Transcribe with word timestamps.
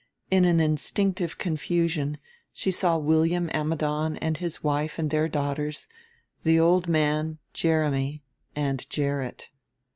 In 0.31 0.45
an 0.45 0.59
instinctive 0.59 1.37
confusion 1.37 2.17
she 2.51 2.71
saw 2.71 2.97
William 2.97 3.51
Ammidon 3.53 4.17
and 4.17 4.35
his 4.35 4.63
wife 4.63 4.97
with 4.97 5.11
their 5.11 5.27
daughters, 5.27 5.87
the 6.43 6.59
old 6.59 6.87
man, 6.87 7.37
Jeremy, 7.53 8.23
and 8.55 8.83
Gerrit. 8.89 9.51